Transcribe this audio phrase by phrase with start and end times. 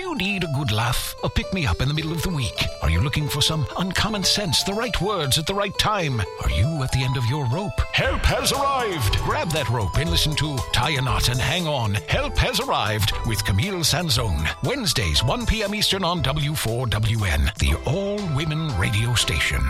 [0.00, 1.14] Do you need a good laugh?
[1.24, 2.64] A pick me up in the middle of the week?
[2.80, 6.22] Are you looking for some uncommon sense, the right words at the right time?
[6.42, 7.78] Are you at the end of your rope?
[7.92, 9.18] Help has arrived!
[9.18, 11.92] Grab that rope and listen to Tie a Knot and Hang On.
[12.08, 14.48] Help has arrived with Camille Sanzone.
[14.64, 15.74] Wednesdays, 1 p.m.
[15.74, 19.60] Eastern on W4WN, the all women radio station.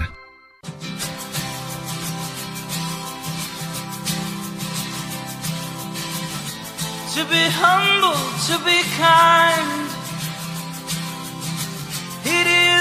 [7.14, 8.14] To be humble,
[8.46, 9.99] to be kind.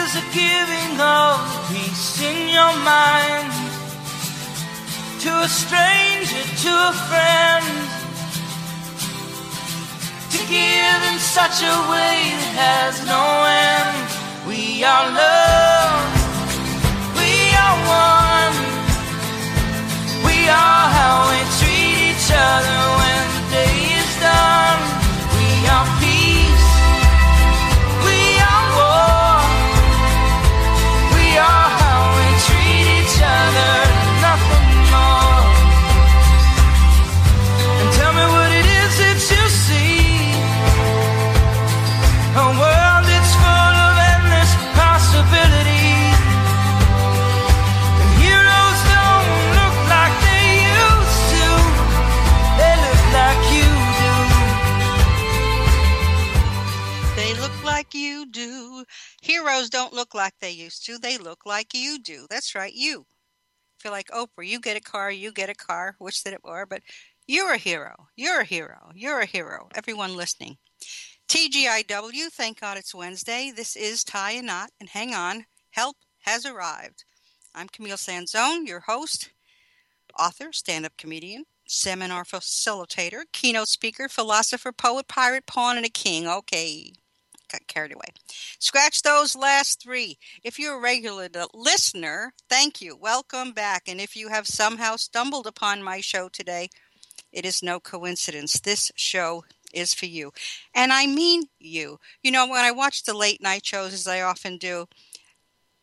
[0.09, 1.38] Is a giving of
[1.70, 3.54] peace in your mind
[5.22, 7.70] to a stranger, to a friend.
[10.34, 13.21] To give in such a way that has no
[13.70, 14.10] end.
[14.49, 16.10] We are love,
[17.13, 18.57] we are one.
[20.26, 24.82] We are how we treat each other when the day is done.
[25.38, 25.98] We are
[60.10, 60.98] look like they used to.
[60.98, 62.26] They look like you do.
[62.29, 63.05] That's right, you.
[63.79, 65.96] Feel like Oprah, you get a car, you get a car.
[66.00, 66.81] Wish that it were, but
[67.28, 68.07] you're a hero.
[68.16, 68.90] You're a hero.
[68.96, 69.69] You're a hero.
[69.75, 70.57] Everyone listening.
[71.28, 73.51] TGIW, thank God it's Wednesday.
[73.56, 77.03] This is Tie a Knot, and hang on, help has arrived.
[77.53, 79.29] I'm Camille Sanzone, your host,
[80.17, 86.28] author, stand up comedian, seminar facilitator, keynote speaker, philosopher, poet, pirate, pawn, and a king.
[86.28, 86.94] Okay,
[87.49, 88.05] got carried away.
[88.59, 90.17] Scratch those last three.
[90.43, 92.95] If you're a regular listener, thank you.
[92.95, 93.83] Welcome back.
[93.87, 96.69] And if you have somehow stumbled upon my show today,
[97.31, 98.59] it is no coincidence.
[98.59, 99.43] This show
[99.73, 100.31] is for you.
[100.73, 101.99] And I mean you.
[102.23, 104.88] You know, when I watch the late night shows, as I often do,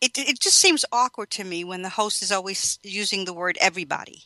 [0.01, 3.59] it, it just seems awkward to me when the host is always using the word
[3.61, 4.25] everybody.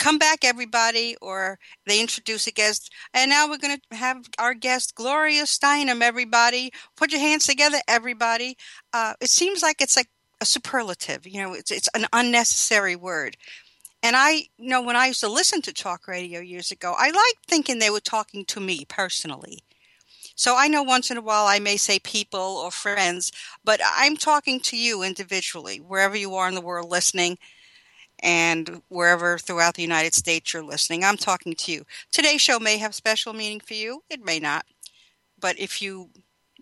[0.00, 2.90] Come back, everybody, or they introduce a guest.
[3.12, 6.72] And now we're going to have our guest, Gloria Steinem, everybody.
[6.96, 8.56] Put your hands together, everybody.
[8.94, 10.08] Uh, it seems like it's like
[10.40, 11.26] a superlative.
[11.26, 13.36] You know, it's, it's an unnecessary word.
[14.02, 17.08] And I you know when I used to listen to talk radio years ago, I
[17.10, 19.58] liked thinking they were talking to me personally.
[20.34, 23.30] So I know once in a while I may say people or friends,
[23.62, 27.36] but I'm talking to you individually, wherever you are in the world listening
[28.22, 31.04] and wherever throughout the United States you're listening.
[31.04, 31.84] I'm talking to you.
[32.12, 34.66] Today's show may have special meaning for you, it may not.
[35.38, 36.10] But if you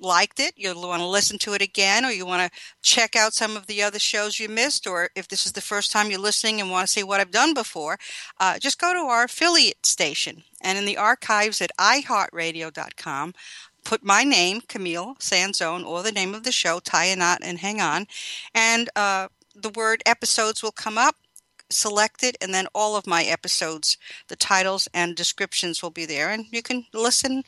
[0.00, 3.34] liked it, you'll want to listen to it again, or you want to check out
[3.34, 6.20] some of the other shows you missed, or if this is the first time you're
[6.20, 7.98] listening and want to see what I've done before,
[8.40, 13.34] uh, just go to our affiliate station and in the archives at iHeartRadio.com.
[13.84, 17.58] Put my name, Camille Sanzone, or the name of the show, Tie a Knot and
[17.58, 18.06] Hang On,
[18.54, 21.16] and uh, the word episodes will come up.
[21.70, 23.98] Select it, and then all of my episodes,
[24.28, 27.44] the titles and descriptions will be there, and you can listen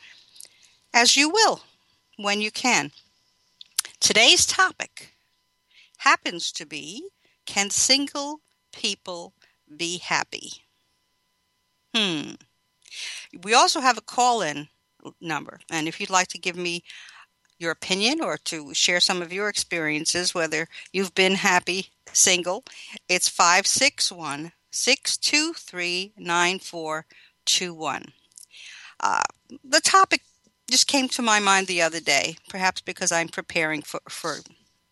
[0.93, 1.63] as you will
[2.17, 2.93] when you can.
[3.99, 5.15] Today's topic
[5.99, 7.09] happens to be
[7.47, 8.41] Can single
[8.73, 9.33] people
[9.77, 10.65] be happy?
[11.95, 12.33] Hmm.
[13.43, 14.69] We also have a call in
[15.21, 16.85] number, and if you'd like to give me
[17.61, 22.65] your opinion or to share some of your experiences, whether you've been happy single,
[23.09, 28.13] it's 561 623 9421.
[29.01, 29.23] Uh,
[29.65, 30.23] the topic
[30.71, 34.39] just came to my mind the other day, perhaps because I'm preparing for, for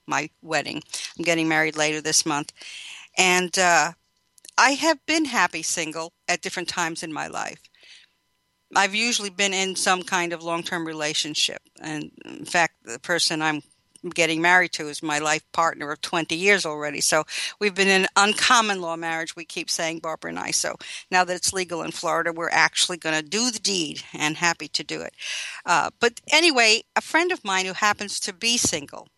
[0.07, 0.83] my wedding.
[1.17, 2.53] I'm getting married later this month.
[3.17, 3.93] And uh,
[4.57, 7.61] I have been happy single at different times in my life.
[8.75, 11.63] I've usually been in some kind of long term relationship.
[11.81, 13.63] And in fact, the person I'm
[14.15, 17.01] getting married to is my life partner of 20 years already.
[17.01, 17.25] So
[17.59, 20.51] we've been in an uncommon law marriage, we keep saying, Barbara and I.
[20.51, 20.77] So
[21.11, 24.69] now that it's legal in Florida, we're actually going to do the deed and happy
[24.69, 25.15] to do it.
[25.67, 29.09] Uh, but anyway, a friend of mine who happens to be single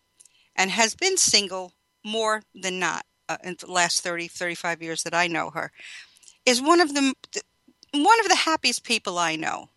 [0.56, 1.72] and has been single
[2.04, 5.72] more than not uh, in the last 30, 35 years that I know her,
[6.46, 7.14] is one of the
[7.92, 9.68] one of the happiest people I know.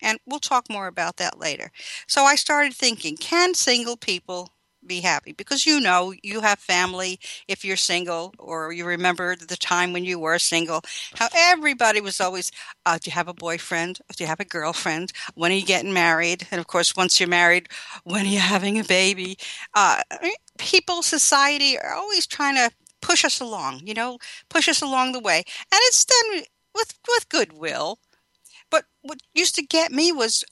[0.00, 1.70] And we'll talk more about that later.
[2.08, 4.50] So I started thinking, can single people
[4.84, 5.32] be happy?
[5.32, 10.04] Because you know you have family if you're single or you remember the time when
[10.04, 10.82] you were single
[11.14, 12.50] how everybody was always
[12.84, 14.00] uh, do you have a boyfriend?
[14.16, 15.12] Do you have a girlfriend?
[15.34, 16.48] When are you getting married?
[16.50, 17.68] And of course once you're married
[18.04, 19.38] when are you having a baby.
[19.74, 20.02] Uh,
[20.58, 24.18] people society are always trying to push us along you know
[24.48, 25.38] push us along the way.
[25.38, 26.44] And it's done
[26.74, 27.98] with with goodwill
[28.70, 30.44] but what used to get me was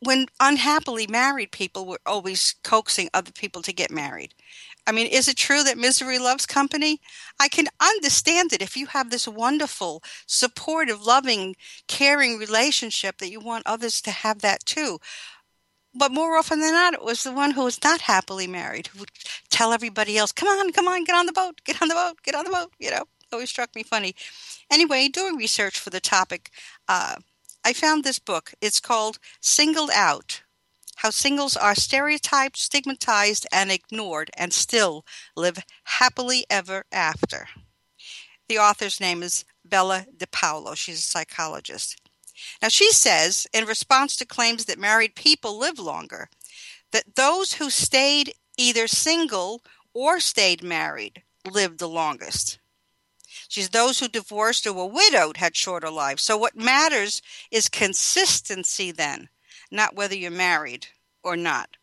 [0.00, 4.34] when unhappily married people were always coaxing other people to get married.
[4.86, 7.00] I mean, is it true that misery loves company?
[7.40, 11.56] I can understand it if you have this wonderful, supportive, loving,
[11.88, 15.00] caring relationship that you want others to have that too.
[15.94, 19.00] But more often than not, it was the one who was not happily married who
[19.00, 19.10] would
[19.50, 22.22] tell everybody else, come on, come on, get on the boat, get on the boat,
[22.22, 22.72] get on the boat.
[22.78, 24.14] You know, always struck me funny.
[24.70, 26.50] Anyway, doing research for the topic,
[26.88, 27.16] uh,
[27.64, 28.52] I found this book.
[28.60, 30.42] It's called Singled Out
[30.96, 35.04] How Singles Are Stereotyped, Stigmatized, and Ignored, and Still
[35.36, 37.48] Live Happily Ever After.
[38.48, 40.76] The author's name is Bella DePaulo.
[40.76, 42.00] She's a psychologist.
[42.60, 46.28] Now, she says, in response to claims that married people live longer,
[46.92, 49.62] that those who stayed either single
[49.92, 52.58] or stayed married lived the longest.
[53.48, 56.22] She's those who divorced or were widowed had shorter lives.
[56.22, 59.28] So what matters is consistency then,
[59.70, 60.88] not whether you're married
[61.22, 61.76] or not.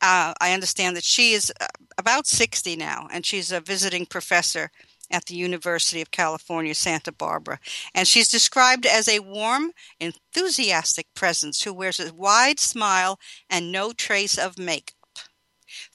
[0.00, 4.70] Uh, I understand that she is uh, about 60 now, and she's a visiting professor
[5.12, 7.60] at the University of California, Santa Barbara.
[7.94, 13.92] And she's described as a warm, enthusiastic presence who wears a wide smile and no
[13.92, 14.96] trace of makeup.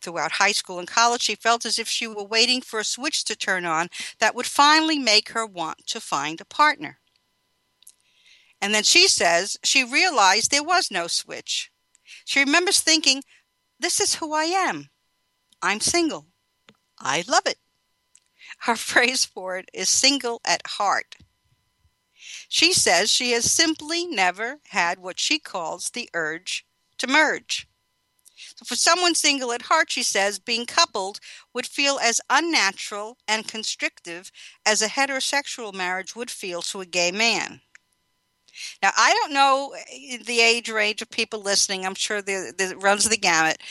[0.07, 3.25] Throughout high school and college, she felt as if she were waiting for a switch
[3.25, 3.89] to turn on
[4.19, 7.00] that would finally make her want to find a partner.
[8.62, 11.71] And then she says she realized there was no switch.
[12.24, 13.21] She remembers thinking,
[13.81, 14.92] This is who I am.
[15.62, 16.27] I'm single.
[16.98, 17.57] I love it.
[18.60, 21.18] Her phrase for it is single at heart.
[22.48, 26.65] She says she has simply never had what she calls the urge
[27.00, 27.68] to merge.
[28.57, 31.19] So for someone single at heart, she says, being coupled
[31.54, 34.31] would feel as unnatural and constrictive
[34.65, 37.62] as a heterosexual marriage would feel to a gay man.
[38.81, 41.86] Now, I don't know eh, the age range of people listening.
[41.86, 43.62] I'm sure it runs the gamut.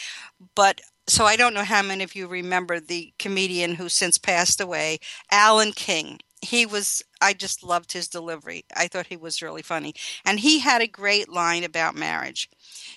[0.54, 4.60] But so I don't know how many of you remember the comedian who since passed
[4.60, 4.98] away,
[5.32, 6.18] Alan King.
[6.42, 8.64] He was, I just loved his delivery.
[8.76, 9.94] I thought he was really funny.
[10.24, 12.48] And he had a great line about marriage.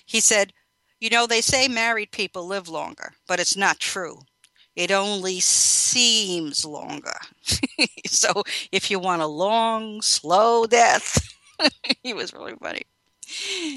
[0.06, 0.52] He said,
[1.00, 4.20] you know, they say married people live longer, but it's not true.
[4.76, 7.16] It only seems longer.
[8.06, 11.34] so if you want a long, slow death,
[12.02, 12.82] he was really funny.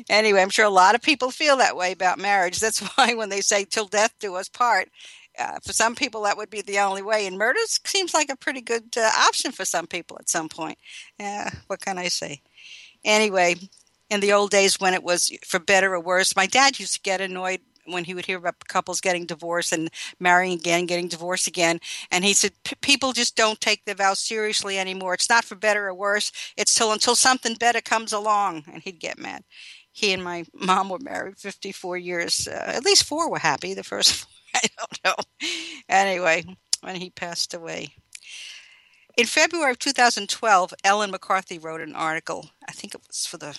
[0.09, 2.59] Anyway, I'm sure a lot of people feel that way about marriage.
[2.59, 4.89] That's why when they say till death do us part,
[5.37, 7.25] uh, for some people that would be the only way.
[7.25, 10.77] And murder seems like a pretty good uh, option for some people at some point.
[11.19, 12.41] Yeah, what can I say?
[13.05, 13.55] Anyway,
[14.13, 16.35] in the old days when it was for better or worse.
[16.35, 19.89] My dad used to get annoyed when he would hear about couples getting divorced and
[20.19, 21.79] marrying again, getting divorced again.
[22.11, 22.51] And he said,
[22.81, 25.15] people just don't take the vow seriously anymore.
[25.15, 26.31] It's not for better or worse.
[26.55, 28.65] It's till until something better comes along.
[28.71, 29.43] And he'd get mad.
[29.91, 32.47] He and my mom were married 54 years.
[32.47, 33.73] Uh, at least four were happy.
[33.73, 35.49] The first four, I don't know.
[35.89, 36.45] Anyway,
[36.81, 37.95] when he passed away.
[39.17, 42.51] In February of 2012, Ellen McCarthy wrote an article.
[42.67, 43.57] I think it was for the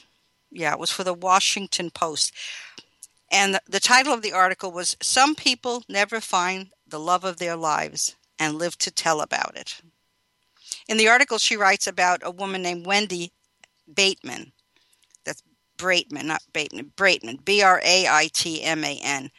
[0.50, 2.32] yeah, it was for the Washington Post.
[3.30, 7.56] And the, title of the article was Some People Never Find the Love of Their
[7.56, 9.80] Lives and Live to Tell About It.
[10.88, 13.32] In the article, she writes about a woman named Wendy
[13.92, 14.52] Bateman.
[15.24, 15.42] That's
[15.78, 19.30] Braitman, not Bateman, Braitman, B R A I T M A N.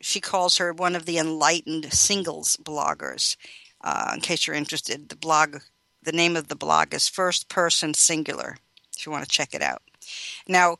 [0.00, 3.36] She calls her one of the enlightened singles bloggers.
[3.82, 5.58] Uh, in case you're interested, the blog,
[6.02, 8.56] the name of the blog is First Person Singular.
[8.96, 9.82] If you want to check it out.
[10.46, 10.78] Now,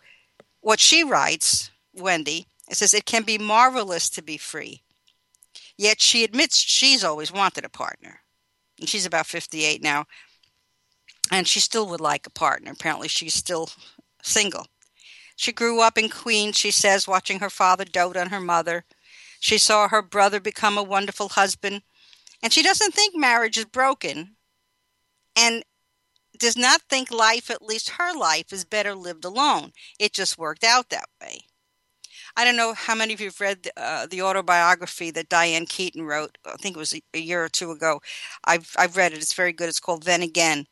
[0.60, 4.82] what she writes, Wendy, it says it can be marvelous to be free.
[5.76, 8.20] Yet she admits she's always wanted a partner.
[8.78, 10.06] And she's about 58 now.
[11.30, 12.72] And she still would like a partner.
[12.72, 13.70] Apparently, she's still
[14.22, 14.66] single.
[15.36, 18.84] She grew up in Queens, she says, watching her father dote on her mother.
[19.38, 21.82] She saw her brother become a wonderful husband.
[22.42, 24.36] And she doesn't think marriage is broken.
[25.36, 25.62] And
[26.38, 29.72] does not think life, at least her life, is better lived alone.
[29.98, 31.40] It just worked out that way.
[32.36, 36.38] I don't know how many of you've read uh, the autobiography that Diane Keaton wrote.
[36.44, 38.00] I think it was a, a year or two ago.
[38.44, 39.18] I've I've read it.
[39.18, 39.68] It's very good.
[39.68, 40.66] It's called Then Again,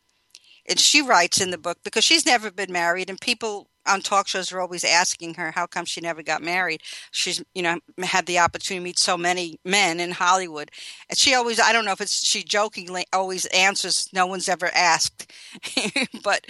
[0.68, 4.28] and she writes in the book because she's never been married, and people on talk
[4.28, 6.83] shows are always asking her how come she never got married.
[7.11, 10.71] She's you know had the opportunity to meet so many men in Hollywood,
[11.09, 14.71] and she always I don't know if it's she jokingly always answers no one's ever
[14.75, 15.33] asked,
[16.23, 16.47] but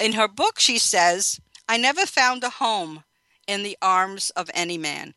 [0.00, 3.04] in her book she says I never found a home
[3.46, 5.14] in the arms of any man.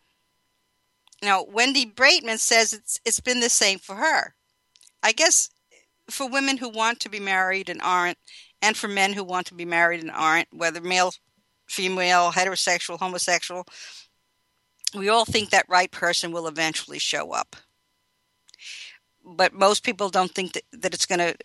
[1.22, 4.36] Now Wendy Braitman says it's it's been the same for her.
[5.04, 5.76] I guess eh,
[6.10, 8.18] for women who want to be married and aren't,
[8.62, 11.14] and for men who want to be married and aren't, whether male
[11.72, 13.66] female, heterosexual, homosexual,
[14.94, 17.56] we all think that right person will eventually show up.
[19.26, 21.36] But most people don't think that, that it's going to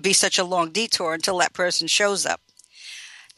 [0.00, 2.40] be such a long detour until that person shows up.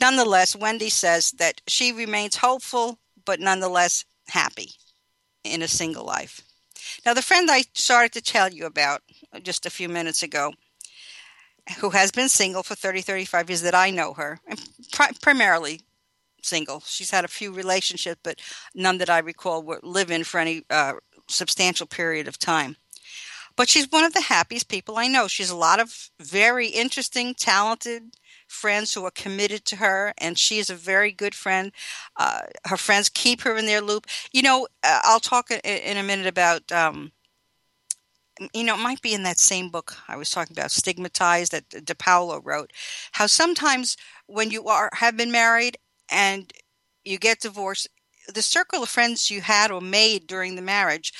[0.00, 4.72] Nonetheless, Wendy says that she remains hopeful, but nonetheless happy
[5.44, 6.42] in a single life.
[7.04, 9.02] Now, the friend I started to tell you about
[9.42, 10.52] just a few minutes ago,
[11.78, 14.60] who has been single for 30, 35 years that I know her, and
[14.92, 15.80] pri- primarily
[16.44, 16.80] single.
[16.86, 18.40] She's had a few relationships, but
[18.74, 20.94] none that I recall were live in for any uh,
[21.28, 22.76] substantial period of time.
[23.56, 25.28] But she's one of the happiest people I know.
[25.28, 28.16] She's a lot of very interesting, talented
[28.48, 31.72] friends who are committed to her, and she is a very good friend.
[32.16, 34.06] Uh, her friends keep her in their loop.
[34.32, 36.70] You know, uh, I'll talk in, in, a minute about.
[36.72, 37.12] Um,
[38.54, 41.68] you know, it might be in that same book I was talking about, Stigmatized, that
[41.68, 42.72] DePaulo wrote.
[43.12, 45.76] How sometimes when you are have been married
[46.10, 46.52] and
[47.04, 47.88] you get divorced,
[48.32, 51.12] the circle of friends you had or made during the marriage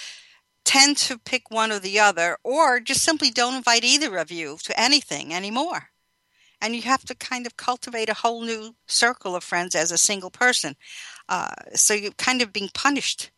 [0.64, 4.58] tend to pick one or the other, or just simply don't invite either of you
[4.62, 5.88] to anything anymore.
[6.60, 9.98] And you have to kind of cultivate a whole new circle of friends as a
[9.98, 10.76] single person.
[11.28, 13.30] Uh, so you're kind of being punished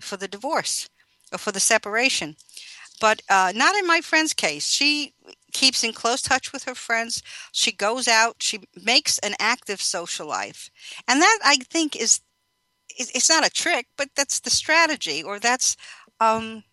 [0.00, 0.88] for the divorce
[1.32, 2.36] or for the separation.
[3.00, 4.68] But uh, not in my friend's case.
[4.68, 5.14] She
[5.52, 7.22] keeps in close touch with her friends.
[7.52, 8.36] She goes out.
[8.40, 10.70] She makes an active social life,
[11.08, 12.20] and that I think is
[12.96, 15.76] it's not a trick, but that's the strategy, or that's
[16.20, 16.64] um,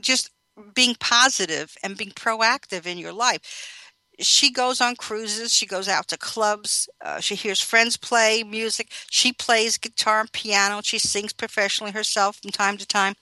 [0.00, 0.30] just
[0.74, 3.77] being positive and being proactive in your life.
[4.20, 5.54] She goes on cruises.
[5.54, 6.88] She goes out to clubs.
[7.04, 8.90] Uh, she hears friends play music.
[9.10, 10.80] She plays guitar and piano.
[10.82, 13.14] She sings professionally herself from time to time.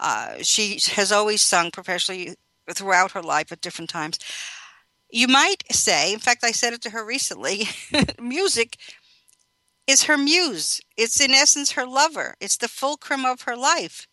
[0.00, 2.34] Uh, she has always sung professionally
[2.74, 4.18] throughout her life at different times.
[5.10, 7.68] You might say, in fact, I said it to her recently
[8.20, 8.76] music
[9.86, 10.80] is her muse.
[10.96, 12.34] It's in essence her lover.
[12.40, 14.06] It's the fulcrum of her life.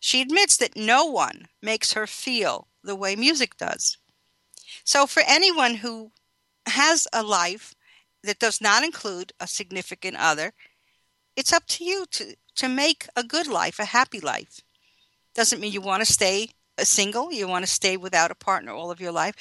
[0.00, 3.97] She admits that no one makes her feel the way music does.
[4.88, 6.12] So, for anyone who
[6.64, 7.74] has a life
[8.24, 10.54] that does not include a significant other,
[11.36, 14.62] it's up to you to, to make a good life, a happy life.
[15.34, 18.72] Doesn't mean you want to stay a single, you want to stay without a partner
[18.72, 19.34] all of your life.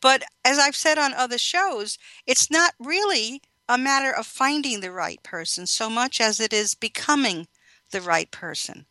[0.00, 4.90] But as I've said on other shows, it's not really a matter of finding the
[4.90, 7.46] right person so much as it is becoming
[7.90, 8.86] the right person.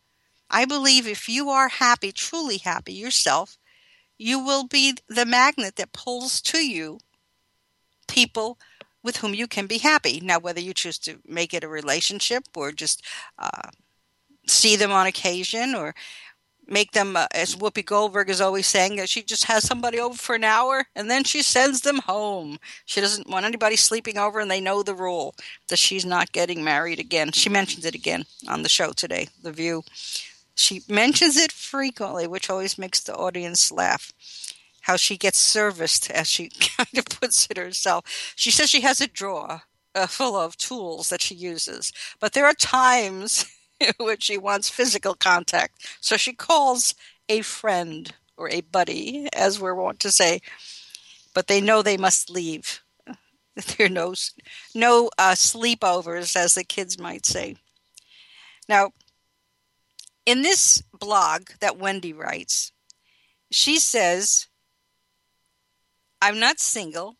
[0.47, 3.57] I believe if you are happy, truly happy yourself,
[4.17, 6.99] you will be the magnet that pulls to you
[8.07, 8.57] people
[9.03, 10.19] with whom you can be happy.
[10.21, 13.03] Now, whether you choose to make it a relationship or just
[13.37, 13.69] uh,
[14.47, 15.93] see them on occasion or
[16.65, 20.15] make them, uh, as Whoopi Goldberg is always saying, that she just has somebody over
[20.15, 22.57] for an hour and then she sends them home.
[22.85, 25.35] She doesn't want anybody sleeping over, and they know the rule
[25.67, 27.31] that she's not getting married again.
[27.31, 29.83] She mentions it again on the show today, The View.
[30.55, 34.11] She mentions it frequently, which always makes the audience laugh.
[34.81, 38.33] How she gets serviced, as she kind of puts it herself.
[38.35, 39.63] She says she has a drawer
[39.95, 43.45] uh, full of tools that she uses, but there are times
[43.97, 45.87] when she wants physical contact.
[46.01, 46.95] So she calls
[47.29, 50.41] a friend or a buddy, as we're wont to say,
[51.33, 52.81] but they know they must leave.
[53.77, 54.15] There are no,
[54.73, 57.57] no uh, sleepovers, as the kids might say.
[58.67, 58.91] Now,
[60.25, 62.71] in this blog that Wendy writes,
[63.51, 64.47] she says,
[66.21, 67.17] I'm not single.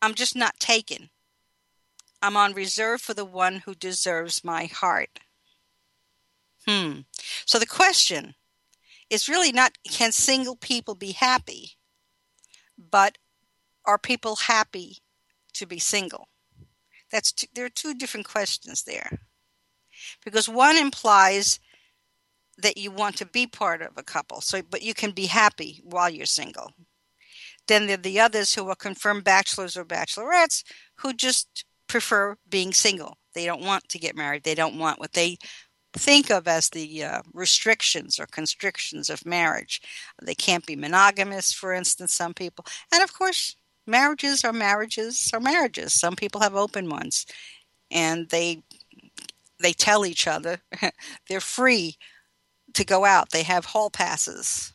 [0.00, 1.10] I'm just not taken.
[2.22, 5.20] I'm on reserve for the one who deserves my heart.
[6.66, 7.00] Hmm.
[7.44, 8.34] So the question
[9.10, 11.72] is really not can single people be happy,
[12.78, 13.18] but
[13.84, 14.98] are people happy
[15.52, 16.28] to be single?
[17.12, 19.20] That's there are two different questions there.
[20.24, 21.60] Because one implies
[22.58, 25.80] that you want to be part of a couple, so but you can be happy
[25.84, 26.70] while you're single.
[27.66, 30.62] Then there are the others who are confirmed bachelors or bachelorettes
[30.96, 33.18] who just prefer being single.
[33.34, 34.44] They don't want to get married.
[34.44, 35.38] They don't want what they
[35.94, 39.80] think of as the uh, restrictions or constrictions of marriage.
[40.22, 42.64] They can't be monogamous, for instance, some people.
[42.92, 43.56] And of course,
[43.86, 45.92] marriages are marriages are marriages.
[45.92, 47.26] Some people have open ones
[47.90, 48.62] and they
[49.60, 50.60] they tell each other
[51.28, 51.96] they're free
[52.74, 53.30] to go out.
[53.30, 54.72] They have hall passes.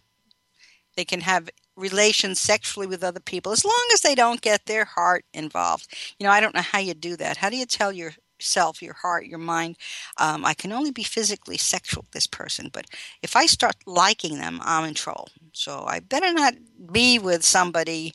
[0.95, 4.85] They can have relations sexually with other people as long as they don't get their
[4.85, 5.87] heart involved.
[6.19, 7.37] You know, I don't know how you do that.
[7.37, 9.77] How do you tell yourself, your heart, your mind,
[10.17, 12.85] um, I can only be physically sexual with this person, but
[13.21, 15.29] if I start liking them, I'm in trouble.
[15.53, 16.55] So I better not
[16.91, 18.13] be with somebody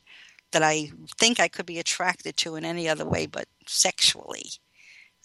[0.51, 4.51] that I think I could be attracted to in any other way but sexually.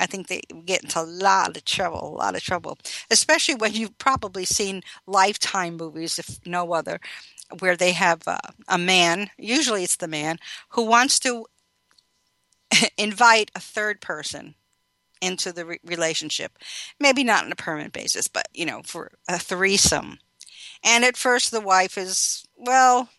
[0.01, 2.79] I think they get into a lot of trouble, a lot of trouble,
[3.11, 7.01] especially when you've probably seen Lifetime movies, if no other,
[7.59, 10.39] where they have uh, a man, usually it's the man,
[10.71, 11.47] who wants to
[12.99, 14.55] invite a third person
[15.21, 16.59] into the re- relationship.
[16.99, 20.19] Maybe not on a permanent basis, but, you know, for a threesome.
[20.83, 23.11] And at first the wife is, well,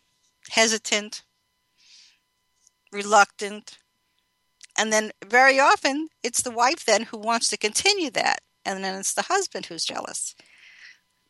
[0.50, 1.24] hesitant,
[2.92, 3.78] reluctant.
[4.82, 8.40] And then very often it's the wife then who wants to continue that.
[8.66, 10.34] And then it's the husband who's jealous.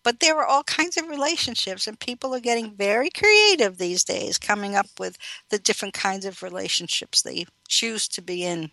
[0.03, 4.37] But there are all kinds of relationships, and people are getting very creative these days,
[4.37, 5.17] coming up with
[5.49, 8.71] the different kinds of relationships they choose to be in.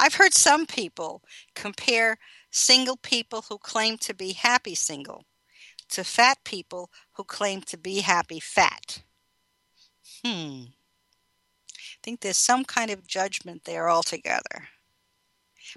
[0.00, 1.22] I've heard some people
[1.54, 2.18] compare
[2.50, 5.26] single people who claim to be happy single
[5.90, 9.04] to fat people who claim to be happy fat.
[10.24, 10.62] Hmm.
[12.02, 14.68] Think there's some kind of judgment there altogether.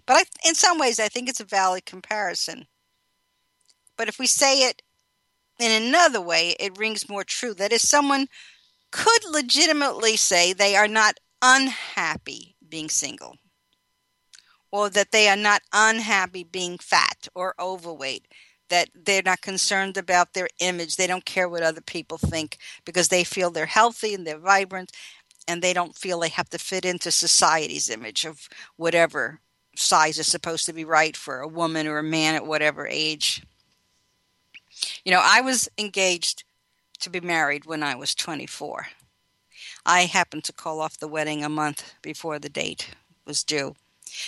[0.06, 2.68] But I, in some ways, I think it's a valid comparison.
[3.98, 4.82] But if we say it
[5.60, 7.54] in another way, it rings more true.
[7.54, 8.28] That is, someone
[8.92, 13.36] could legitimately say they are not unhappy being single,
[14.72, 18.28] or that they are not unhappy being fat or overweight,
[18.70, 23.10] that they're not concerned about their image, they don't care what other people think because
[23.10, 24.92] they feel they're healthy and they're vibrant
[25.48, 29.40] and they don't feel they have to fit into society's image of whatever
[29.76, 33.44] size is supposed to be right for a woman or a man at whatever age.
[35.04, 36.44] You know, I was engaged
[37.00, 38.88] to be married when I was 24.
[39.86, 42.90] I happened to call off the wedding a month before the date
[43.26, 43.76] was due.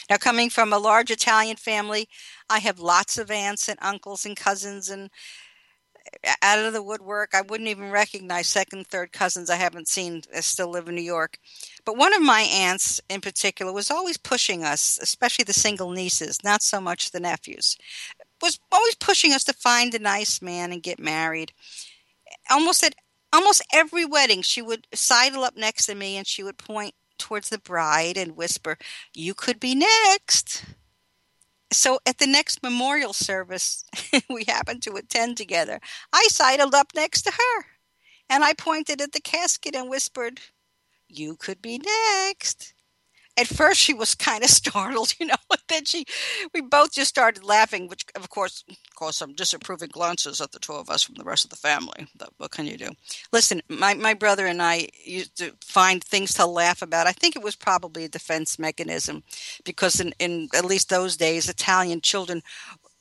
[0.09, 2.09] Now, coming from a large Italian family,
[2.49, 5.09] I have lots of aunts and uncles and cousins and
[6.41, 7.33] out of the woodwork.
[7.33, 11.01] I wouldn't even recognize second, third cousins I haven't seen that still live in New
[11.01, 11.39] York.
[11.85, 16.43] But one of my aunts in particular was always pushing us, especially the single nieces,
[16.43, 17.77] not so much the nephews,
[18.41, 21.53] was always pushing us to find a nice man and get married.
[22.49, 22.95] Almost at
[23.33, 27.49] almost every wedding, she would sidle up next to me and she would point towards
[27.49, 28.77] the bride and whisper,
[29.13, 30.63] You could be next
[31.71, 33.83] so at the next memorial service
[34.29, 35.79] we happened to attend together,
[36.13, 37.65] I sidled up next to her
[38.29, 40.41] and I pointed at the casket and whispered,
[41.09, 42.74] You could be next.
[43.37, 46.05] At first, she was kind of startled, you know, but then she,
[46.53, 48.63] we both just started laughing, which of course
[48.95, 52.07] caused some disapproving glances at the two of us from the rest of the family.
[52.17, 52.89] But what can you do?
[53.31, 57.07] Listen, my, my brother and I used to find things to laugh about.
[57.07, 59.23] I think it was probably a defense mechanism
[59.63, 62.41] because in, in at least those days, Italian children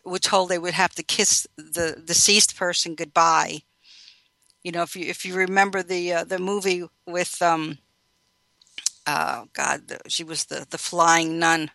[0.05, 3.62] were told they would have to kiss the deceased person goodbye.
[4.62, 7.79] You know, if you if you remember the uh, the movie with um,
[9.07, 11.71] oh God, she was the the flying nun.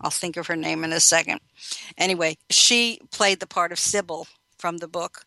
[0.00, 1.40] I'll think of her name in a second.
[1.96, 4.28] Anyway, she played the part of Sybil
[4.58, 5.24] from the book,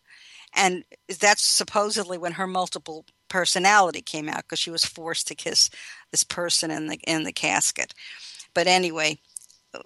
[0.56, 0.84] and
[1.20, 5.70] that's supposedly when her multiple personality came out because she was forced to kiss
[6.12, 7.94] this person in the in the casket.
[8.54, 9.20] But anyway,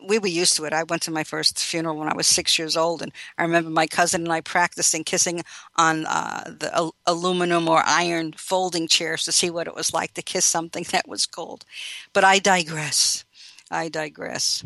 [0.04, 0.74] we were used to it.
[0.74, 3.70] I went to my first funeral when I was six years old, and I remember
[3.70, 5.44] my cousin and I practicing kissing
[5.76, 10.14] on uh, the al- aluminum or iron folding chairs to see what it was like
[10.16, 11.66] to kiss something that was cold.
[12.14, 13.26] But I digress.
[13.70, 14.66] I digress.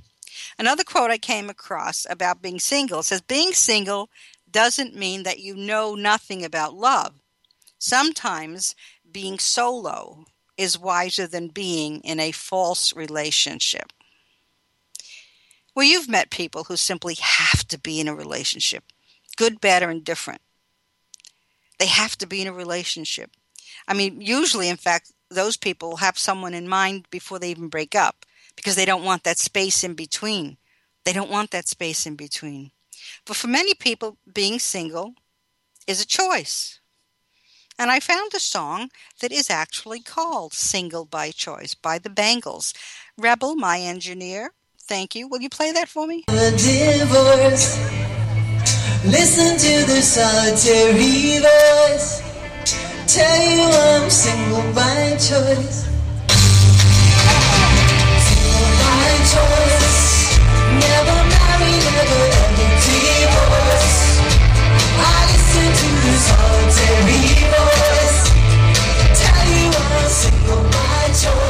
[0.58, 4.10] Another quote I came across about being single says, Being single
[4.50, 7.14] doesn't mean that you know nothing about love.
[7.78, 8.76] Sometimes
[9.12, 10.26] being solo
[10.58, 13.94] is wiser than being in a false relationship.
[15.76, 18.84] Well, you've met people who simply have to be in a relationship,
[19.38, 20.42] good, bad, or indifferent.
[21.78, 23.32] They have to be in a relationship.
[23.88, 27.96] I mean, usually, in fact, those people have someone in mind before they even break
[27.96, 30.58] up because they don't want that space in between.
[31.06, 32.72] They don't want that space in between.
[33.26, 35.14] But for many people, being single
[35.88, 36.80] is a choice.
[37.78, 38.90] And I found a song
[39.22, 42.74] that is actually called Single by Choice by the Bangles.
[43.18, 44.52] Rebel, my engineer,
[44.90, 45.28] Thank you.
[45.28, 46.24] Will you play that for me?
[46.26, 47.78] The divorce
[49.06, 52.26] Listen to the solitary voice.
[53.06, 55.86] Tell you I'm single by choice.
[66.20, 68.20] Solitary voice.
[69.22, 71.49] Tell you I'm single by choice.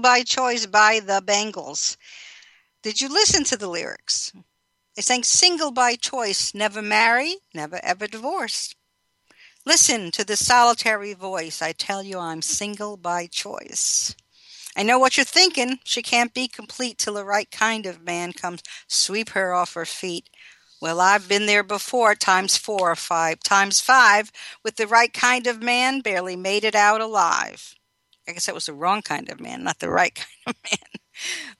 [0.00, 1.96] By Choice by the Bangles.
[2.82, 4.32] Did you listen to the lyrics?
[4.94, 8.74] They sang single by choice, never marry, never ever divorce.
[9.64, 11.60] Listen to the solitary voice.
[11.60, 14.16] I tell you, I'm single by choice.
[14.76, 15.78] I know what you're thinking.
[15.84, 19.84] She can't be complete till the right kind of man comes sweep her off her
[19.84, 20.30] feet.
[20.80, 24.30] Well, I've been there before, times four or five, times five,
[24.62, 27.74] with the right kind of man, barely made it out alive.
[28.28, 31.00] I guess that was the wrong kind of man, not the right kind of man.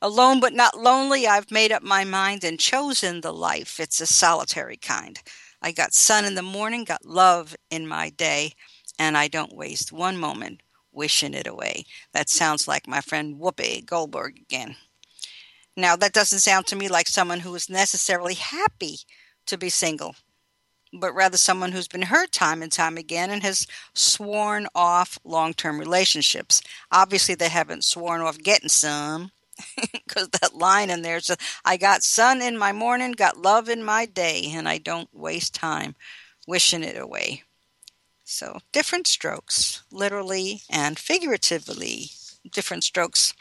[0.02, 3.80] Alone but not lonely, I've made up my mind and chosen the life.
[3.80, 5.20] It's a solitary kind.
[5.62, 8.52] I got sun in the morning, got love in my day,
[8.98, 11.84] and I don't waste one moment wishing it away.
[12.12, 14.76] That sounds like my friend Whoopi Goldberg again.
[15.76, 18.98] Now, that doesn't sound to me like someone who is necessarily happy
[19.46, 20.16] to be single,
[20.92, 25.54] but rather someone who's been hurt time and time again and has sworn off long
[25.54, 26.62] term relationships.
[26.90, 29.30] Obviously, they haven't sworn off getting some
[29.92, 33.82] because that line in there says, I got sun in my morning, got love in
[33.82, 35.94] my day, and I don't waste time
[36.46, 37.42] wishing it away.
[38.24, 42.10] So, different strokes, literally and figuratively,
[42.50, 43.32] different strokes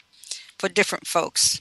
[0.58, 1.60] for different folks.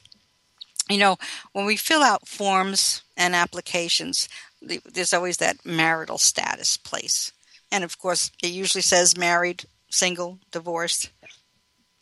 [0.89, 1.17] You know,
[1.51, 4.29] when we fill out forms and applications,
[4.61, 7.31] there's always that marital status place.
[7.71, 11.11] And of course, it usually says married, single, divorced.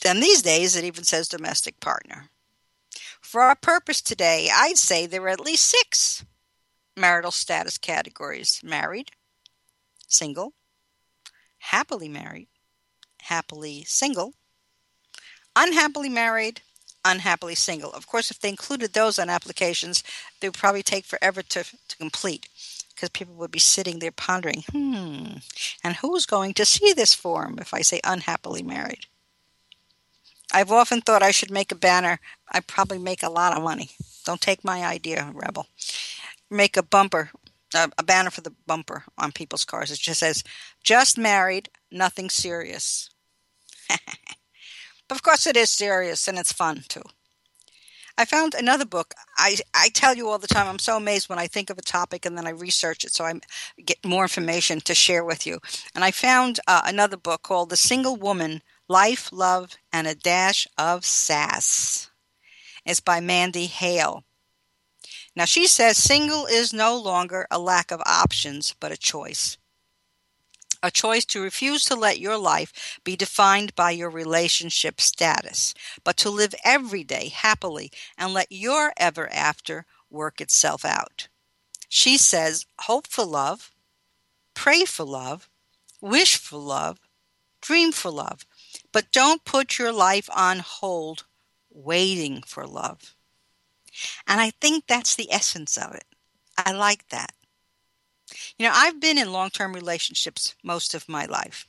[0.03, 2.29] Then these days, it even says domestic partner.
[3.21, 6.23] For our purpose today, I'd say there are at least six
[6.95, 9.11] marital status categories married,
[10.07, 10.53] single,
[11.57, 12.47] happily married,
[13.21, 14.33] happily single,
[15.55, 16.61] unhappily married,
[17.05, 17.91] unhappily single.
[17.91, 20.03] Of course, if they included those on applications,
[20.39, 22.49] they would probably take forever to, to complete
[22.93, 25.37] because people would be sitting there pondering, hmm,
[25.83, 29.05] and who's going to see this form if I say unhappily married?
[30.53, 32.19] I've often thought I should make a banner.
[32.49, 33.89] I probably make a lot of money.
[34.25, 35.67] Don't take my idea, Rebel.
[36.49, 37.31] Make a bumper,
[37.73, 39.91] a, a banner for the bumper on people's cars.
[39.91, 40.43] It just says,
[40.83, 43.09] just married, nothing serious.
[45.07, 47.03] but of course, it is serious and it's fun too.
[48.17, 49.13] I found another book.
[49.37, 51.81] I, I tell you all the time, I'm so amazed when I think of a
[51.81, 53.33] topic and then I research it so I
[53.83, 55.59] get more information to share with you.
[55.93, 60.65] And I found uh, another book called The Single Woman Life, Love, and a Dash
[60.77, 62.09] of Sass.
[62.85, 64.23] It's by Mandy Hale.
[65.35, 69.57] Now, she says single is no longer a lack of options, but a choice.
[70.85, 76.15] A choice to refuse to let your life be defined by your relationship status, but
[76.17, 81.27] to live every day happily and let your ever after work itself out.
[81.89, 83.71] She says, hope for love,
[84.53, 85.49] pray for love,
[86.01, 86.99] wish for love,
[87.63, 88.45] dream for love,
[88.91, 91.25] but don't put your life on hold
[91.73, 93.15] waiting for love.
[94.27, 96.05] And I think that's the essence of it.
[96.55, 97.33] I like that.
[98.57, 101.67] You know, I've been in long term relationships most of my life.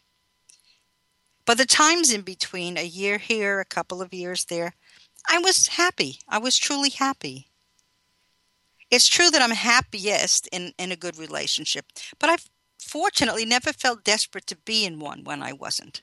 [1.44, 4.74] But the times in between, a year here, a couple of years there,
[5.28, 6.20] I was happy.
[6.28, 7.48] I was truly happy.
[8.90, 11.86] It's true that I'm happiest in, in a good relationship,
[12.18, 12.48] but I've
[12.80, 16.02] fortunately never felt desperate to be in one when I wasn't.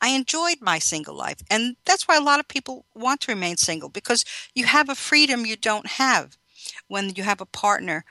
[0.00, 3.58] I enjoyed my single life, and that's why a lot of people want to remain
[3.58, 6.38] single because you have a freedom you don't have
[6.88, 8.04] when you have a partner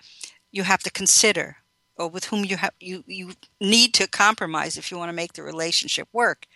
[0.51, 1.57] you have to consider
[1.97, 5.33] or with whom you have you, you need to compromise if you want to make
[5.33, 6.47] the relationship work.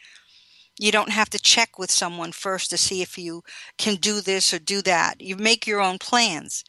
[0.78, 3.44] You don't have to check with someone first to see if you
[3.78, 5.22] can do this or do that.
[5.22, 6.66] You make your own plans.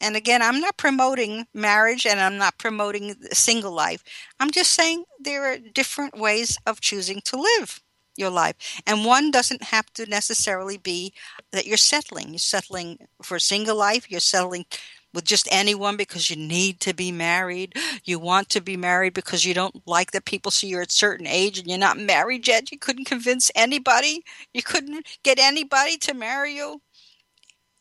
[0.00, 4.02] And again, I'm not promoting marriage and I'm not promoting single life.
[4.40, 7.80] I'm just saying there are different ways of choosing to live
[8.16, 8.80] your life.
[8.86, 11.12] And one doesn't have to necessarily be
[11.52, 12.30] that you're settling.
[12.30, 14.66] You're settling for a single life, you're settling
[15.12, 17.74] with just anyone because you need to be married.
[18.04, 20.92] You want to be married because you don't like that people see you're at a
[20.92, 22.72] certain age and you're not married yet.
[22.72, 24.24] You couldn't convince anybody.
[24.52, 26.80] You couldn't get anybody to marry you.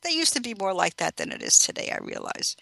[0.04, 2.56] They used to be more like that than it is today, I realize.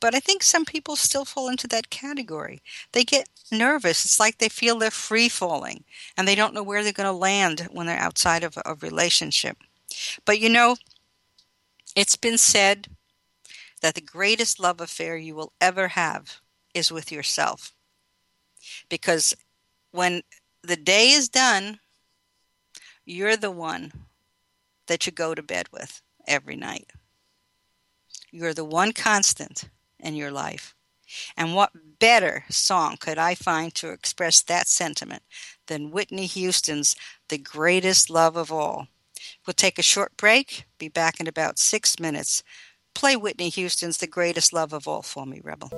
[0.00, 2.62] But I think some people still fall into that category.
[2.92, 4.04] They get nervous.
[4.04, 5.84] It's like they feel they're free falling
[6.16, 9.56] and they don't know where they're going to land when they're outside of a relationship.
[10.24, 10.76] But you know,
[11.94, 12.88] it's been said
[13.86, 16.40] that the greatest love affair you will ever have
[16.74, 17.72] is with yourself.
[18.88, 19.32] Because
[19.92, 20.22] when
[20.60, 21.78] the day is done,
[23.04, 23.92] you're the one
[24.88, 26.90] that you go to bed with every night.
[28.32, 29.68] You're the one constant
[30.00, 30.74] in your life.
[31.36, 35.22] And what better song could I find to express that sentiment
[35.68, 36.96] than Whitney Houston's
[37.28, 38.88] The Greatest Love of All?
[39.46, 42.42] We'll take a short break, be back in about six minutes.
[42.96, 45.68] Play Whitney Houston's The Greatest Love of All for me, Rebel.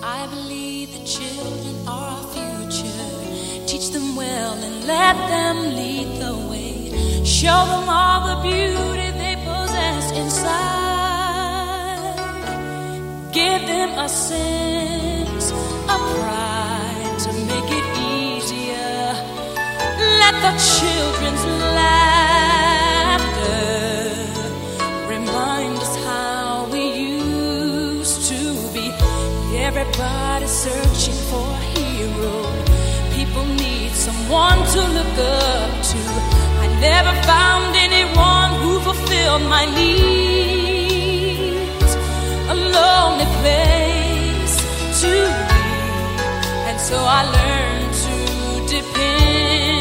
[0.00, 3.66] I believe the children are our future.
[3.66, 7.24] Teach them well and let them lead the way.
[7.24, 8.93] Show them all the beauty
[13.84, 15.46] Them a sense
[15.92, 19.12] of pride to make it easier.
[20.22, 21.44] Let the children's
[21.76, 22.14] laughter
[25.06, 28.40] remind us how we used to
[28.72, 28.86] be.
[29.68, 32.36] Everybody searching for a hero.
[33.12, 36.00] People need someone to look up to.
[36.64, 40.24] I never found anyone who fulfilled my needs.
[42.46, 42.54] A
[43.44, 44.56] place
[45.02, 45.12] to
[45.48, 45.66] be.
[46.68, 48.16] And so I learned to
[48.74, 49.73] depend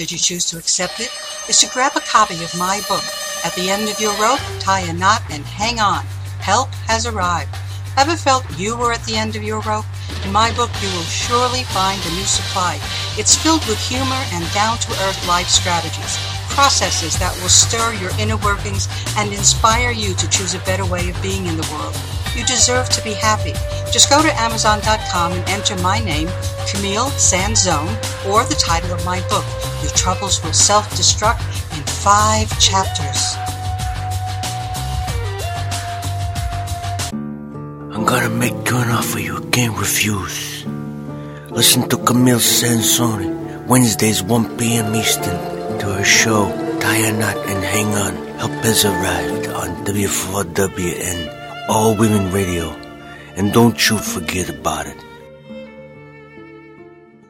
[0.00, 1.12] should you choose to accept it,
[1.46, 3.04] is to grab a copy of my book.
[3.44, 6.06] At the end of your rope, tie a knot and hang on.
[6.40, 7.54] Help has arrived.
[7.98, 9.84] Ever felt you were at the end of your rope?
[10.24, 12.80] In my book, you will surely find a new supply.
[13.20, 16.16] It's filled with humor and down to earth life strategies,
[16.48, 21.10] processes that will stir your inner workings and inspire you to choose a better way
[21.10, 21.94] of being in the world.
[22.34, 23.52] You deserve to be happy.
[23.92, 26.28] Just go to Amazon.com and enter my name,
[26.70, 27.90] Camille Sanzone,
[28.30, 29.44] or the title of my book.
[29.82, 31.42] Your troubles will self destruct
[31.76, 33.34] in five chapters.
[37.92, 40.64] I'm gonna make you an offer you can't refuse.
[41.50, 44.94] Listen to Camille Sanzone, Wednesdays 1 p.m.
[44.94, 45.36] Eastern,
[45.80, 46.46] to her show,
[46.80, 48.14] Tie a Knot and Hang On.
[48.38, 52.79] Help has arrived on W4WN, All Women Radio.
[53.40, 55.02] And don't you forget about it.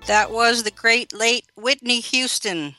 [0.09, 2.75] That was the great late Whitney Houston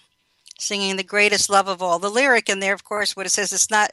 [0.59, 1.97] singing the greatest love of all.
[1.97, 3.91] The lyric in there, of course, what it says, it's not,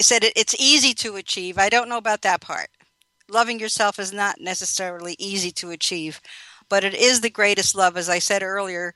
[0.00, 1.58] it said it, it's easy to achieve.
[1.58, 2.70] I don't know about that part.
[3.30, 6.20] Loving yourself is not necessarily easy to achieve,
[6.68, 7.96] but it is the greatest love.
[7.96, 8.92] As I said earlier,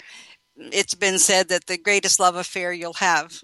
[0.57, 3.41] it's been said that the greatest love affair you'll have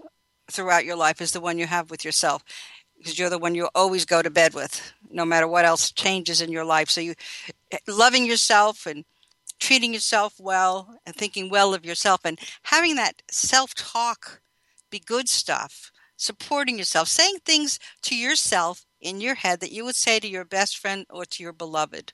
[0.51, 2.43] throughout your life is the one you have with yourself
[2.99, 6.40] because you're the one you always go to bed with no matter what else changes
[6.40, 6.90] in your life.
[6.90, 7.14] So you
[7.86, 9.04] loving yourself and
[9.60, 14.40] treating yourself well and thinking well of yourself and having that self-talk
[14.90, 19.96] be good stuff supporting yourself saying things to yourself in your head that you would
[19.96, 22.12] say to your best friend or to your beloved.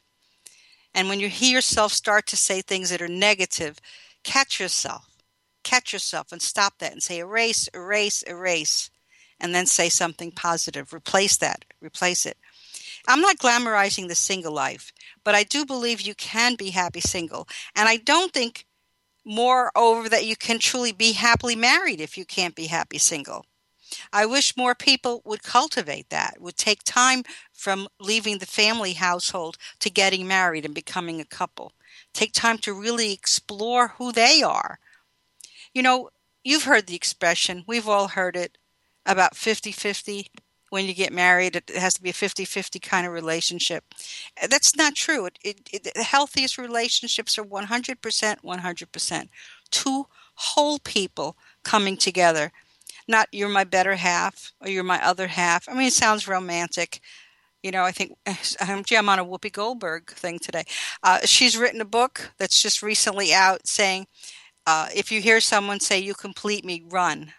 [0.95, 3.79] And when you hear yourself start to say things that are negative
[4.25, 5.17] catch yourself
[5.65, 8.91] catch yourself and stop that and say erase erase erase
[9.41, 10.93] and then say something positive.
[10.93, 12.37] Replace that replace it
[13.09, 14.93] i'm not glamorizing the single life
[15.25, 18.65] but i do believe you can be happy single and i don't think
[19.25, 23.45] moreover that you can truly be happily married if you can't be happy single
[24.13, 29.57] I wish more people would cultivate that, would take time from leaving the family household
[29.81, 31.73] to getting married and becoming a couple.
[32.13, 34.79] Take time to really explore who they are.
[35.73, 36.11] You know,
[36.45, 38.59] you've heard the expression, we've all heard it
[39.07, 40.29] about 50 50.
[40.71, 43.85] When you get married, it has to be a 50 50 kind of relationship.
[44.49, 45.27] That's not true.
[45.27, 47.97] It, it, it, the healthiest relationships are 100%
[48.45, 49.29] 100%.
[49.71, 52.53] Two whole people coming together
[53.09, 55.69] not you're my better half or you're my other half.
[55.69, 57.01] I mean, it sounds romantic,
[57.63, 58.17] You know, I think
[58.69, 60.65] um, gee, I'm on a Whoopi Goldberg thing today.
[61.03, 64.07] Uh, she's written a book that's just recently out saying,
[64.67, 67.35] uh, if you hear someone say, "You complete me," run.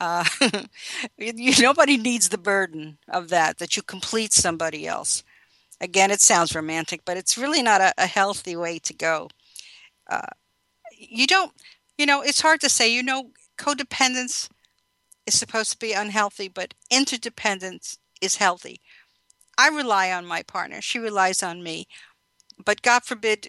[0.00, 0.24] Uh,
[1.18, 3.58] you, nobody needs the burden of that.
[3.58, 5.22] That you complete somebody else.
[5.80, 9.28] Again, it sounds romantic, but it's really not a, a healthy way to go.
[10.08, 10.22] Uh,
[10.96, 11.52] you don't,
[11.96, 12.92] you know, it's hard to say.
[12.92, 14.48] You know, codependence
[15.26, 18.80] is supposed to be unhealthy, but interdependence is healthy.
[19.58, 21.86] I rely on my partner, she relies on me.
[22.64, 23.48] But God forbid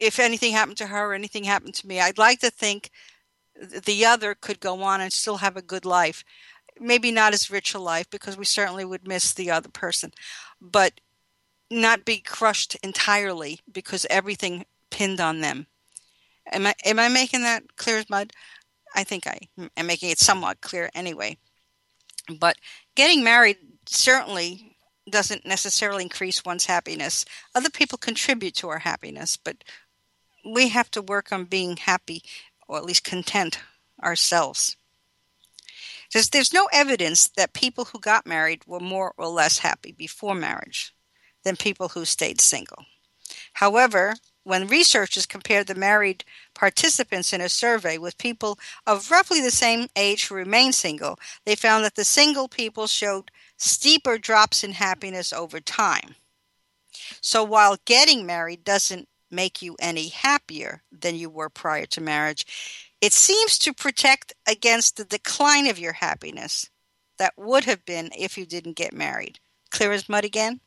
[0.00, 2.90] if anything happened to her or anything happened to me, I'd like to think
[3.58, 6.24] the other could go on and still have a good life.
[6.80, 10.12] Maybe not as rich a life because we certainly would miss the other person,
[10.60, 11.00] but
[11.70, 15.66] not be crushed entirely because everything pinned on them.
[16.52, 18.32] Am I am I making that clear as mud?
[18.94, 19.40] I think I
[19.76, 21.36] am making it somewhat clear anyway.
[22.38, 22.56] But
[22.94, 24.76] getting married certainly
[25.10, 27.24] doesn't necessarily increase one's happiness.
[27.54, 29.64] Other people contribute to our happiness, but
[30.44, 32.22] we have to work on being happy
[32.68, 33.58] or at least content
[34.02, 34.76] ourselves.
[36.12, 40.34] There's, there's no evidence that people who got married were more or less happy before
[40.34, 40.94] marriage
[41.44, 42.84] than people who stayed single.
[43.54, 44.14] However,
[44.44, 49.88] when researchers compared the married participants in a survey with people of roughly the same
[49.94, 55.32] age who remained single, they found that the single people showed steeper drops in happiness
[55.34, 56.14] over time.
[57.20, 62.46] So while getting married doesn't make you any happier than you were prior to marriage,
[63.00, 66.70] it seems to protect against the decline of your happiness
[67.18, 69.38] that would have been if you didn't get married.
[69.70, 70.60] Clear as mud again?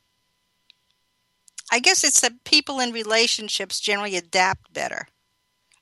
[1.72, 5.08] I guess it's that people in relationships generally adapt better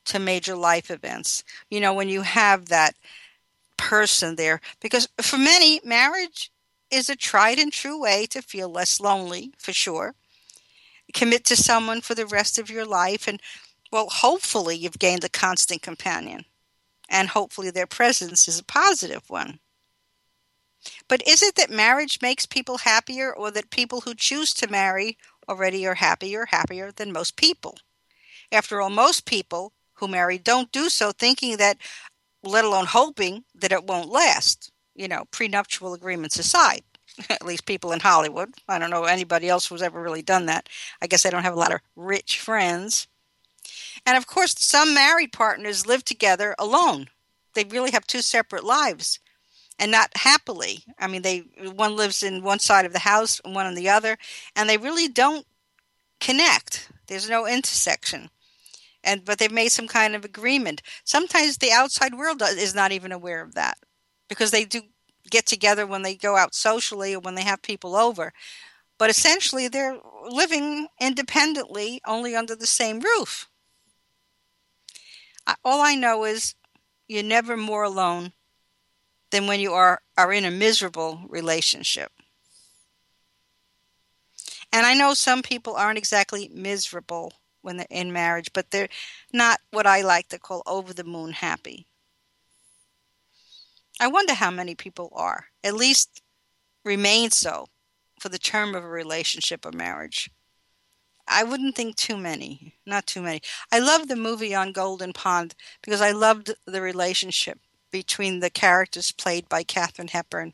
[0.05, 1.43] to major life events.
[1.69, 2.95] You know, when you have that
[3.77, 6.51] person there, because for many, marriage
[6.91, 10.15] is a tried and true way to feel less lonely, for sure.
[11.13, 13.41] Commit to someone for the rest of your life, and
[13.91, 16.45] well, hopefully, you've gained a constant companion,
[17.09, 19.59] and hopefully, their presence is a positive one.
[21.07, 25.17] But is it that marriage makes people happier, or that people who choose to marry
[25.49, 27.77] already are happier, happier than most people.
[28.51, 31.77] After all, most people who marry don't do so thinking that,
[32.43, 34.71] let alone hoping that it won't last.
[34.95, 36.83] You know, prenuptial agreements aside.
[37.29, 38.53] At least people in Hollywood.
[38.67, 40.69] I don't know anybody else who's ever really done that.
[41.01, 43.07] I guess I don't have a lot of rich friends.
[44.05, 47.07] And of course, some married partners live together alone.
[47.53, 49.19] They really have two separate lives
[49.79, 50.83] and not happily.
[50.99, 51.39] I mean, they
[51.73, 54.17] one lives in one side of the house, and one on the other,
[54.55, 55.45] and they really don't
[56.19, 56.91] connect.
[57.07, 58.29] There's no intersection,
[59.03, 60.81] and but they've made some kind of agreement.
[61.03, 63.77] Sometimes the outside world is not even aware of that
[64.27, 64.81] because they do
[65.29, 68.33] get together when they go out socially or when they have people over.
[68.97, 73.47] But essentially, they're living independently, only under the same roof.
[75.63, 76.53] All I know is
[77.07, 78.33] you're never more alone
[79.31, 82.11] than when you are, are in a miserable relationship.
[84.71, 88.89] And I know some people aren't exactly miserable when they're in marriage, but they're
[89.33, 91.88] not what I like to call over the moon happy.
[93.99, 96.21] I wonder how many people are, at least
[96.85, 97.67] remain so
[98.19, 100.29] for the term of a relationship or marriage.
[101.27, 103.41] I wouldn't think too many, not too many.
[103.71, 107.59] I love the movie on Golden Pond because I loved the relationship
[107.91, 110.53] between the characters played by Katharine Hepburn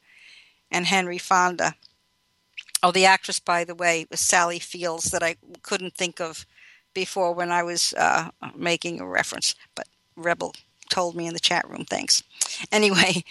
[0.70, 1.76] and Henry Fonda.
[2.84, 6.46] Oh, the actress, by the way, was Sally Fields, that I couldn't think of
[6.94, 10.54] before when I was uh, making a reference, but Rebel
[10.96, 11.86] told me in the chat room.
[11.86, 12.24] Thanks.
[12.72, 13.24] Anyway,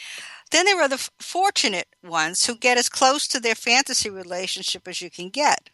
[0.50, 5.00] then there are the fortunate ones who get as close to their fantasy relationship as
[5.00, 5.70] you can get,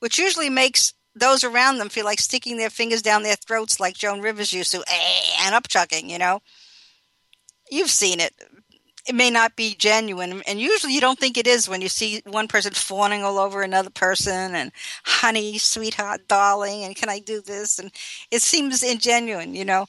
[0.00, 3.96] which usually makes those around them feel like sticking their fingers down their throats like
[3.96, 6.40] Joan Rivers used to, eh, and upchucking, you know
[7.70, 8.34] you've seen it.
[9.08, 12.22] It may not be genuine, and usually you don't think it is when you see
[12.26, 14.72] one person fawning all over another person and
[15.04, 17.78] honey, sweetheart, darling, and can I do this?
[17.78, 17.92] And
[18.32, 19.86] it seems ingenuine, you know.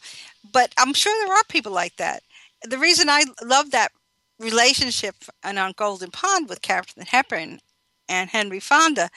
[0.52, 2.24] But I'm sure there are people like that.
[2.64, 3.92] The reason I love that
[4.40, 7.60] relationship and on Golden Pond with Katharine Hepburn
[8.08, 9.10] and Henry Fonda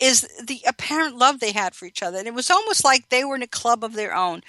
[0.00, 2.18] is the apparent love they had for each other.
[2.18, 4.42] And it was almost like they were in a club of their own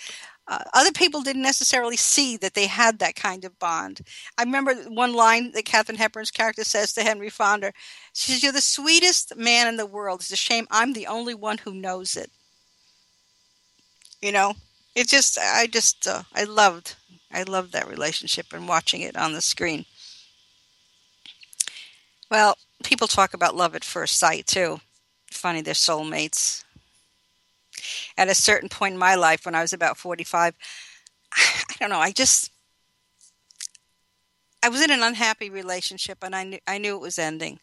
[0.49, 3.99] uh, other people didn't necessarily see that they had that kind of bond.
[4.37, 7.73] I remember one line that Katharine Hepburn's character says to Henry Fonda.
[8.13, 10.21] She says, You're the sweetest man in the world.
[10.21, 12.31] It's a shame I'm the only one who knows it.
[14.21, 14.55] You know,
[14.97, 16.95] it just, I just, uh, I loved,
[17.31, 19.85] I loved that relationship and watching it on the screen.
[22.31, 24.79] Well, people talk about love at first sight too.
[25.29, 26.63] Funny, they're soulmates.
[28.17, 30.55] At a certain point in my life, when I was about 45,
[31.35, 32.51] I don't know, I just.
[34.63, 37.59] I was in an unhappy relationship and I knew, I knew it was ending.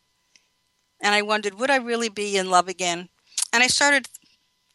[1.00, 3.08] And I wondered, would I really be in love again?
[3.52, 4.06] And I started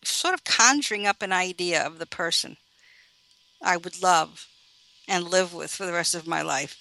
[0.03, 2.57] sort of conjuring up an idea of the person
[3.61, 4.47] I would love
[5.07, 6.77] and live with for the rest of my life.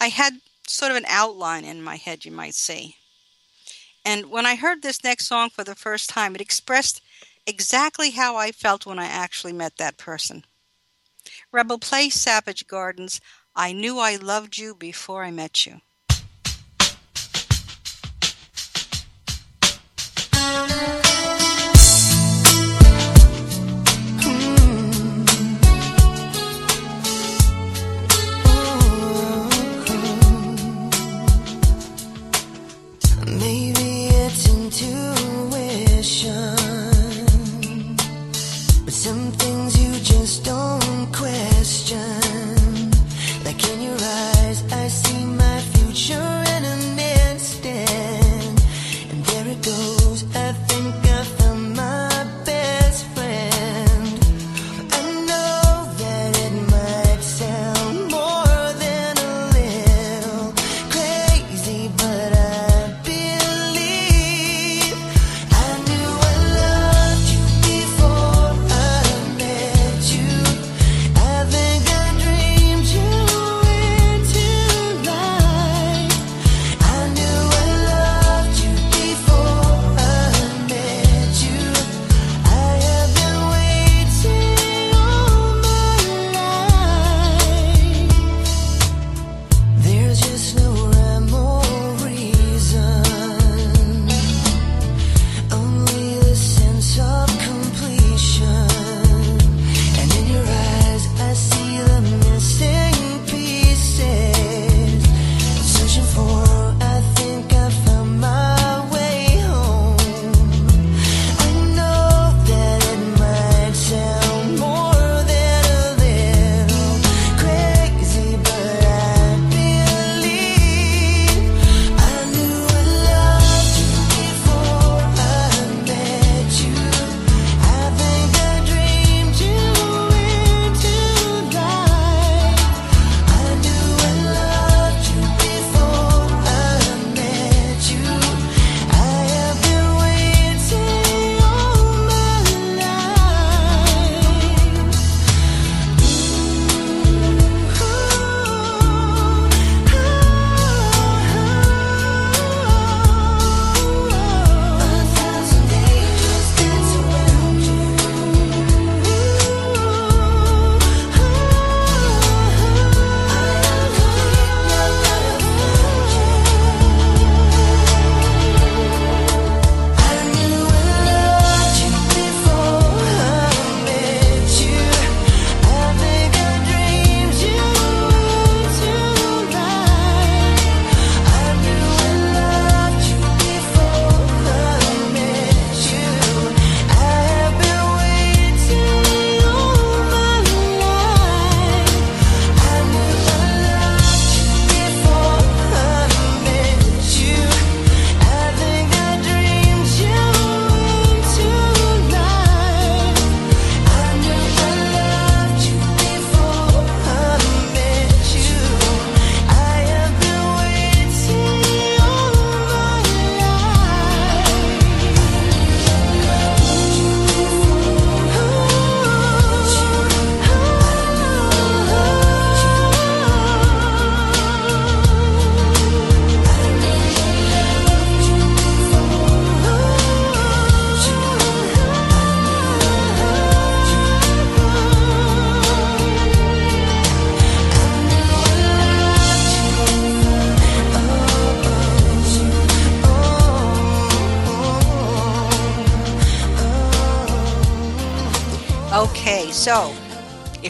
[0.00, 2.96] I had sort of an outline in my head, you might say.
[4.04, 7.00] And when I heard this next song for the first time, it expressed
[7.46, 10.44] exactly how I felt when I actually met that person.
[11.52, 13.20] Rebel Play Savage Gardens,
[13.56, 15.80] I knew I loved you before I met you.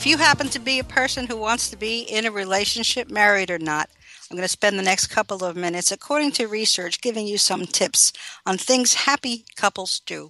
[0.05, 3.51] If you happen to be a person who wants to be in a relationship, married
[3.51, 3.89] or not,
[4.31, 7.65] I'm going to spend the next couple of minutes, according to research, giving you some
[7.65, 8.13] tips
[8.45, 10.29] on things happy couples do.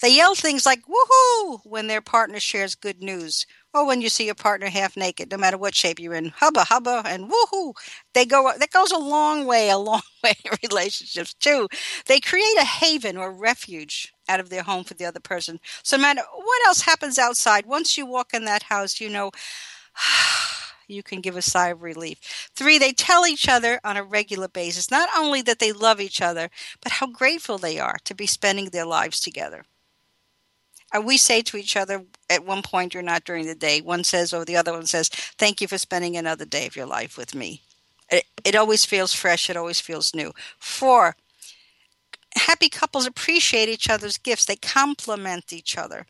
[0.00, 4.26] They yell things like woohoo when their partner shares good news or when you see
[4.26, 6.32] your partner half naked, no matter what shape you're in.
[6.36, 7.74] Hubba hubba and woohoo.
[8.14, 11.68] They go that goes a long way, a long way in relationships too.
[12.06, 15.60] They create a haven or refuge out of their home for the other person.
[15.82, 19.30] So no matter what else happens outside, once you walk in that house, you know
[20.88, 22.50] you can give a sigh of relief.
[22.54, 26.20] Three, they tell each other on a regular basis not only that they love each
[26.20, 26.50] other,
[26.82, 29.64] but how grateful they are to be spending their lives together.
[30.92, 34.04] And we say to each other at one point or not during the day, one
[34.04, 37.16] says, or the other one says, Thank you for spending another day of your life
[37.16, 37.62] with me.
[38.10, 40.32] It, it always feels fresh, it always feels new.
[40.58, 41.16] Four,
[42.36, 46.06] happy couples appreciate each other's gifts, they complement each other.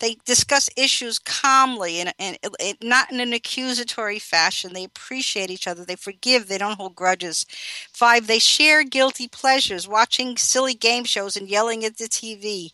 [0.00, 4.72] They discuss issues calmly and, and, and not in an accusatory fashion.
[4.72, 5.84] They appreciate each other.
[5.84, 6.48] They forgive.
[6.48, 7.44] They don't hold grudges.
[7.92, 12.72] Five, they share guilty pleasures, watching silly game shows and yelling at the TV.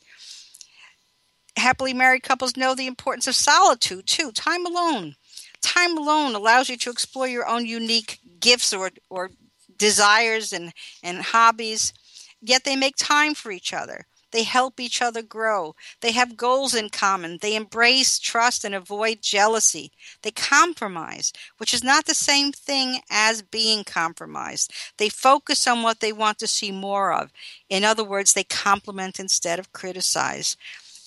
[1.56, 5.16] Happily married couples know the importance of solitude too, time alone.
[5.60, 9.30] Time alone allows you to explore your own unique gifts or, or
[9.76, 10.72] desires and,
[11.02, 11.92] and hobbies,
[12.40, 14.06] yet they make time for each other.
[14.32, 15.74] They help each other grow.
[16.00, 17.38] They have goals in common.
[17.40, 19.90] They embrace trust and avoid jealousy.
[20.22, 24.72] They compromise, which is not the same thing as being compromised.
[24.98, 27.32] They focus on what they want to see more of.
[27.68, 30.56] In other words, they compliment instead of criticize.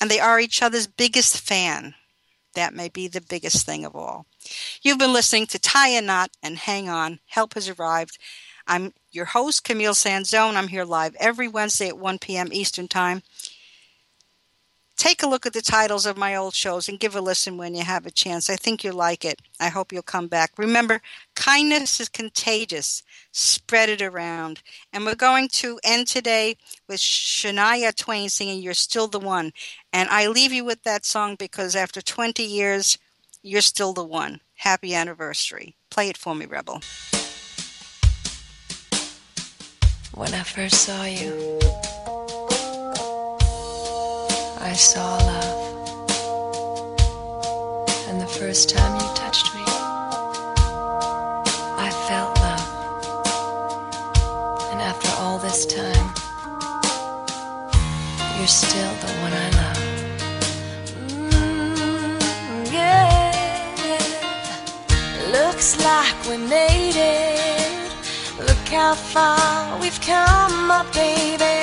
[0.04, 1.96] And they are each other's biggest fan.
[2.56, 4.26] That may be the biggest thing of all.
[4.82, 7.22] You've been listening to Tie a Knot and Hang On.
[7.28, 8.18] Help has arrived.
[8.68, 10.56] I'm your host, Camille Sanzone.
[10.56, 12.50] I'm here live every Wednesday at 1 p.m.
[12.52, 13.24] Eastern Time.
[14.96, 17.76] Take a look at the titles of my old shows and give a listen when
[17.76, 18.50] you have a chance.
[18.50, 19.42] I think you'll like it.
[19.60, 20.52] I hope you'll come back.
[20.58, 21.02] Remember,
[21.36, 23.04] kindness is contagious.
[23.32, 24.62] Spread it around.
[24.94, 29.52] And we're going to end today with Shania Twain singing You're Still the One.
[29.92, 32.98] And I leave you with that song because after 20 years,
[33.44, 34.40] you're still the one.
[34.56, 35.76] Happy anniversary.
[35.92, 36.82] Play it for me, Rebel.
[40.16, 41.60] When I first saw you,
[44.66, 45.60] I saw love.
[48.08, 49.64] And the first time you touched me,
[51.86, 52.68] I felt love.
[54.72, 56.08] And after all this time,
[58.38, 59.82] you're still the one I love.
[61.10, 64.00] Mm, yeah.
[65.32, 67.92] Looks like we made it.
[68.40, 71.63] Look how far we've come, my baby.